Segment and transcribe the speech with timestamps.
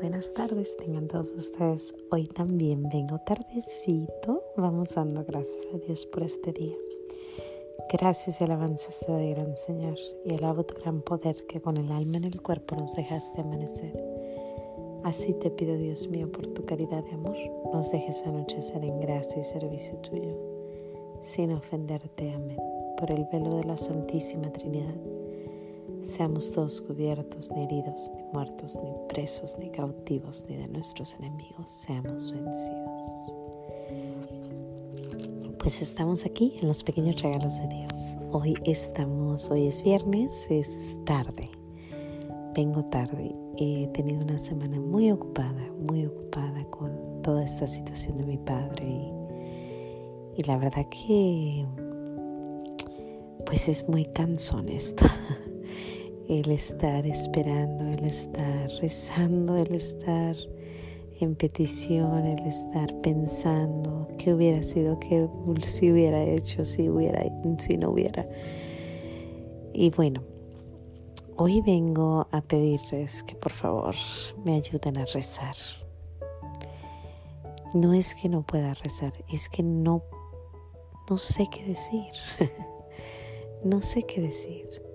[0.00, 1.94] buenas tardes tengan todos ustedes.
[2.10, 4.42] Hoy también vengo tardecito.
[4.56, 6.74] Vamos dando gracias a Dios por este día.
[7.92, 11.92] Gracias y alabanzas te doy, gran Señor, y alabo tu gran poder que con el
[11.92, 13.92] alma en el cuerpo nos dejaste amanecer.
[15.04, 17.36] Así te pido, Dios mío, por tu caridad y amor,
[17.72, 20.34] nos dejes anochecer en gracia y servicio tuyo,
[21.20, 22.30] sin ofenderte.
[22.32, 22.58] Amén.
[22.96, 24.94] Por el velo de la Santísima Trinidad
[26.10, 31.70] seamos todos cubiertos, ni heridos, ni muertos, ni presos, ni cautivos, ni de nuestros enemigos,
[31.70, 33.32] seamos vencidos.
[35.58, 38.16] Pues estamos aquí en los pequeños regalos de Dios.
[38.32, 41.48] Hoy estamos, hoy es viernes, es tarde.
[42.54, 43.34] Vengo tarde.
[43.56, 48.84] He tenido una semana muy ocupada, muy ocupada con toda esta situación de mi padre.
[48.84, 51.66] Y, y la verdad que
[53.46, 55.04] pues es muy cansón esto.
[56.30, 60.36] el estar esperando, el estar rezando, el estar
[61.18, 65.28] en petición, el estar pensando qué hubiera sido, qué
[65.62, 67.24] si hubiera hecho, si hubiera,
[67.58, 68.28] si no hubiera.
[69.72, 70.22] Y bueno,
[71.36, 73.96] hoy vengo a pedirles que por favor
[74.44, 75.56] me ayuden a rezar.
[77.74, 80.04] No es que no pueda rezar, es que no,
[81.10, 82.12] no sé qué decir.
[83.64, 84.89] no sé qué decir.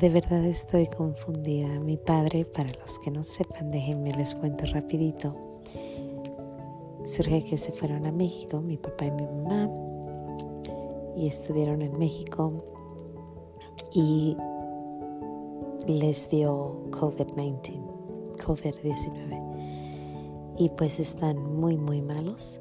[0.00, 1.78] De verdad estoy confundida.
[1.78, 5.36] Mi padre, para los que no sepan, déjenme les cuento rapidito.
[7.04, 9.68] Surge que se fueron a México, mi papá y mi mamá,
[11.18, 12.64] y estuvieron en México
[13.92, 14.38] y
[15.86, 20.54] les dio COVID-19, COVID-19.
[20.56, 22.58] Y pues están muy, muy malos.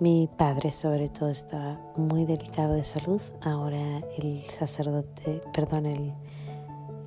[0.00, 3.22] Mi padre sobre todo está muy delicado de salud.
[3.40, 6.12] Ahora el sacerdote, perdón, el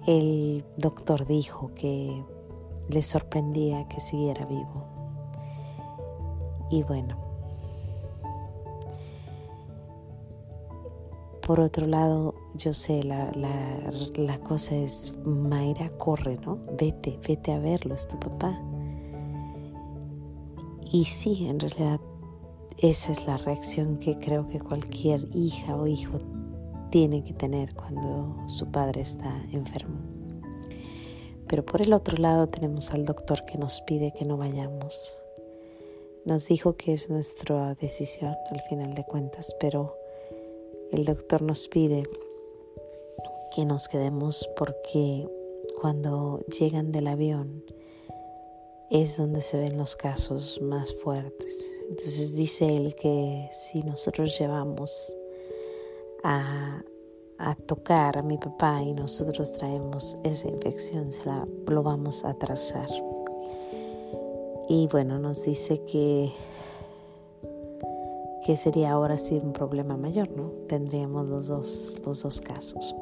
[0.08, 2.24] el doctor dijo que
[2.90, 4.86] le sorprendía que siguiera vivo.
[6.70, 7.18] Y bueno,
[11.46, 16.60] por otro lado, yo sé, la, la, cosa es, Mayra, corre, ¿no?
[16.80, 18.58] Vete, vete a verlo, es tu papá.
[20.92, 22.00] Y sí, en realidad,
[22.78, 26.20] esa es la reacción que creo que cualquier hija o hijo
[26.92, 29.98] tiene que tener cuando su padre está enfermo.
[31.48, 35.24] Pero por el otro lado tenemos al doctor que nos pide que no vayamos.
[36.26, 39.96] Nos dijo que es nuestra decisión al final de cuentas, pero
[40.92, 42.04] el doctor nos pide
[43.56, 45.28] que nos quedemos porque
[45.80, 47.64] cuando llegan del avión
[48.90, 51.66] es donde se ven los casos más fuertes.
[51.90, 55.16] Entonces dice él que si nosotros llevamos
[56.24, 56.84] a,
[57.66, 62.88] tocar a mi papá y nosotros traemos esa infección, la, lo vamos a trazar.
[64.70, 66.32] Y bueno, nos dice que,
[68.46, 70.52] que sería ahora sí un problema mayor, ¿no?
[70.68, 72.96] Tendríamos los dos, los dos casos.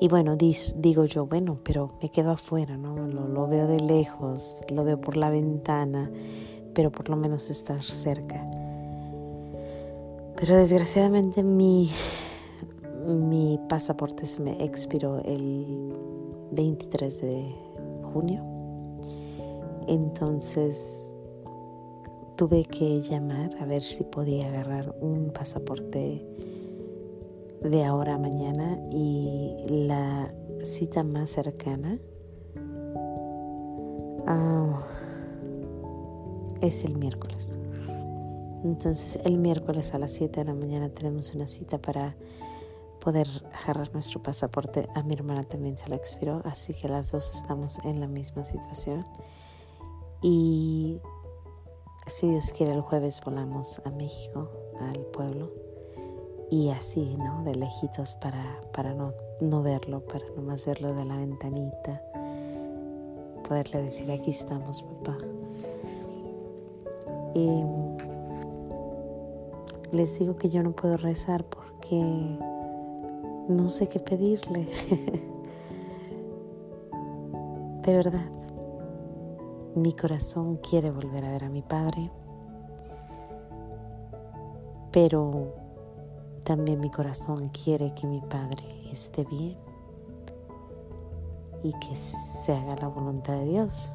[0.00, 2.94] Y bueno, digo yo, bueno, pero me quedo afuera, ¿no?
[2.94, 6.10] Lo, lo, veo de lejos, lo veo por la ventana,
[6.72, 8.44] pero por lo menos estar cerca.
[10.40, 11.90] Pero desgraciadamente mi,
[13.06, 15.92] mi pasaporte se me expiró el
[16.52, 17.54] 23 de
[18.12, 18.44] junio.
[19.88, 21.16] Entonces
[22.36, 26.24] tuve que llamar a ver si podía agarrar un pasaporte
[27.62, 30.32] de ahora a mañana y la
[30.62, 31.98] cita más cercana
[34.26, 34.86] ah,
[36.60, 37.58] es el miércoles.
[38.68, 42.14] Entonces el miércoles a las 7 de la mañana tenemos una cita para
[43.00, 44.86] poder agarrar nuestro pasaporte.
[44.94, 48.44] A mi hermana también se la expiró, así que las dos estamos en la misma
[48.44, 49.06] situación.
[50.20, 51.00] Y
[52.06, 55.50] si Dios quiere el jueves volamos a México, al pueblo.
[56.50, 57.42] Y así, ¿no?
[57.44, 62.02] De lejitos para, para no, no verlo, para nomás verlo de la ventanita.
[63.48, 65.16] Poderle decir, aquí estamos, papá.
[67.34, 67.87] Y
[69.92, 72.38] les digo que yo no puedo rezar porque
[73.48, 74.68] no sé qué pedirle.
[77.82, 78.30] De verdad,
[79.74, 82.10] mi corazón quiere volver a ver a mi padre,
[84.92, 85.54] pero
[86.44, 89.56] también mi corazón quiere que mi padre esté bien
[91.62, 93.90] y que se haga la voluntad de Dios.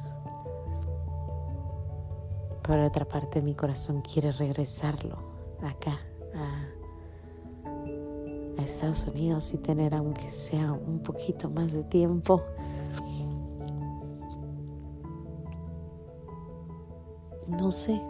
[2.62, 6.00] Por otra parte, mi corazón quiere regresarlo acá
[6.34, 6.70] a,
[8.62, 12.42] Estados Unidos y tener aunque sea un poquito más de tiempo.
[17.46, 18.00] No sé.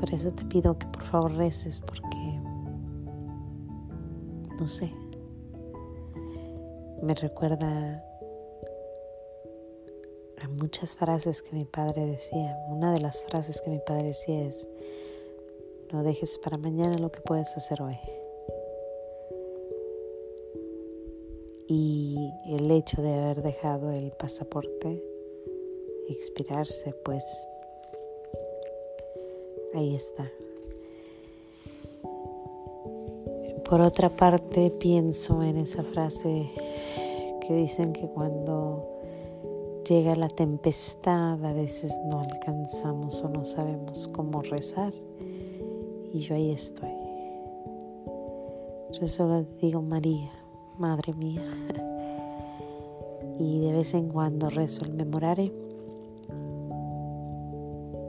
[0.00, 2.40] Por eso te pido que por favor reces porque,
[4.58, 4.90] no sé,
[7.02, 8.02] me recuerda
[10.48, 12.56] muchas frases que mi padre decía.
[12.68, 14.66] Una de las frases que mi padre decía es,
[15.92, 17.98] no dejes para mañana lo que puedes hacer hoy.
[21.66, 25.02] Y el hecho de haber dejado el pasaporte
[26.08, 27.24] expirarse, pues
[29.74, 30.30] ahí está.
[33.64, 36.50] Por otra parte, pienso en esa frase
[37.40, 38.93] que dicen que cuando
[39.86, 44.94] llega la tempestad a veces no alcanzamos o no sabemos cómo rezar.
[46.12, 46.92] Y yo ahí estoy.
[48.92, 50.30] Yo solo digo María,
[50.78, 51.42] Madre mía.
[53.38, 55.52] y de vez en cuando rezo el memorare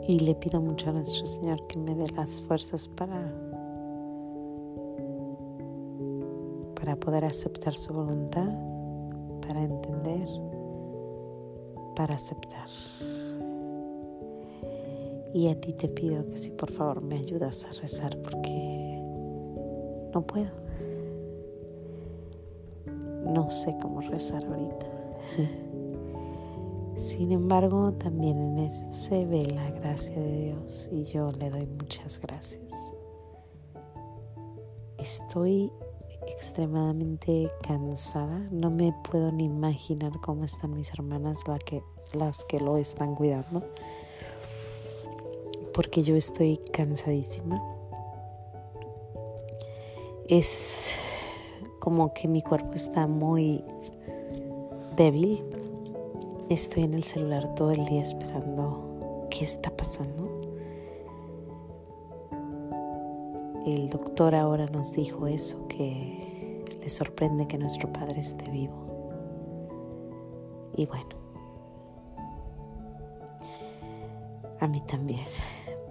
[0.07, 3.33] y le pido mucho a nuestro Señor que me dé las fuerzas para,
[6.75, 8.50] para poder aceptar su voluntad,
[9.42, 10.27] para entender,
[11.95, 12.68] para aceptar.
[15.33, 19.01] Y a ti te pido que si por favor me ayudas a rezar porque
[20.13, 20.51] no puedo.
[23.33, 24.86] No sé cómo rezar ahorita.
[26.97, 31.65] Sin embargo, también en eso se ve la gracia de Dios y yo le doy
[31.65, 32.71] muchas gracias.
[34.98, 35.71] Estoy
[36.27, 41.83] extremadamente cansada, no me puedo ni imaginar cómo están mis hermanas que,
[42.13, 43.63] las que lo están cuidando,
[45.73, 47.62] porque yo estoy cansadísima.
[50.27, 50.97] Es
[51.79, 53.63] como que mi cuerpo está muy
[54.95, 55.44] débil
[56.50, 60.44] Estoy en el celular todo el día esperando qué está pasando.
[63.65, 68.75] El doctor ahora nos dijo eso, que le sorprende que nuestro padre esté vivo.
[70.75, 71.15] Y bueno,
[74.59, 75.25] a mí también,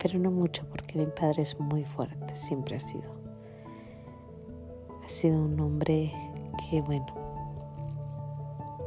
[0.01, 3.11] pero no mucho porque mi padre es muy fuerte, siempre ha sido.
[5.05, 6.13] Ha sido un hombre
[6.71, 7.07] que, bueno,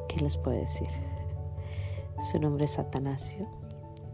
[0.08, 0.88] ¿qué les puedo decir?
[2.20, 3.48] Su nombre es Atanasio,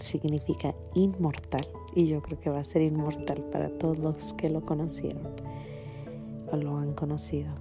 [0.04, 4.62] significa inmortal y yo creo que va a ser inmortal para todos los que lo
[4.62, 5.34] conocieron
[6.52, 7.52] o lo han conocido.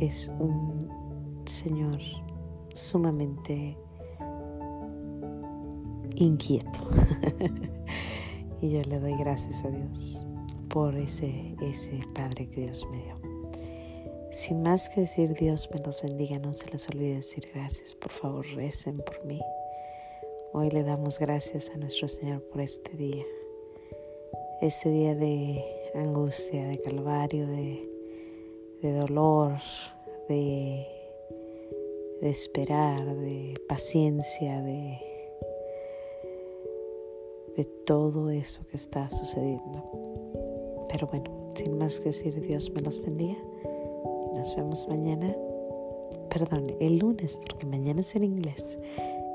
[0.00, 0.88] Es un
[1.44, 1.98] señor
[2.72, 3.76] sumamente
[6.14, 6.80] inquieto
[8.60, 10.26] y yo le doy gracias a Dios
[10.68, 13.18] por ese, ese Padre que Dios me dio.
[14.30, 17.94] Sin más que decir Dios me los bendiga, no se les olvide decir gracias.
[17.94, 19.40] Por favor, recen por mí.
[20.54, 23.24] Hoy le damos gracias a nuestro Señor por este día.
[24.62, 25.62] Este día de
[25.94, 27.86] angustia, de calvario, de,
[28.82, 29.58] dolor,
[30.28, 30.86] de,
[32.22, 34.98] de esperar, de paciencia, de,
[37.56, 39.84] de todo eso que está sucediendo.
[40.88, 43.36] Pero bueno, sin más que decir Dios me los bendiga.
[44.34, 45.36] Nos vemos mañana,
[46.30, 48.78] perdón, el lunes, porque mañana es en inglés.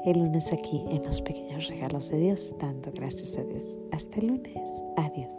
[0.05, 3.77] El lunes aquí en los pequeños regalos de Dios, dando gracias a Dios.
[3.91, 4.83] Hasta el lunes.
[4.97, 5.33] Adiós.